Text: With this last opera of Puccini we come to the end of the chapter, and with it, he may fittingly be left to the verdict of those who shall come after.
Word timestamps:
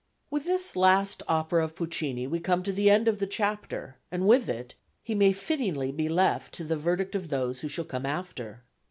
With 0.31 0.45
this 0.45 0.75
last 0.75 1.21
opera 1.27 1.63
of 1.63 1.75
Puccini 1.75 2.25
we 2.25 2.39
come 2.39 2.63
to 2.63 2.71
the 2.73 2.89
end 2.89 3.07
of 3.07 3.19
the 3.19 3.27
chapter, 3.27 3.97
and 4.11 4.27
with 4.27 4.49
it, 4.49 4.73
he 5.03 5.13
may 5.13 5.31
fittingly 5.31 5.91
be 5.91 6.09
left 6.09 6.55
to 6.55 6.63
the 6.63 6.75
verdict 6.75 7.13
of 7.13 7.29
those 7.29 7.61
who 7.61 7.67
shall 7.67 7.85
come 7.85 8.07
after. 8.07 8.63